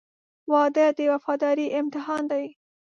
[0.51, 2.45] •واده د وفادارۍ امتحان دی.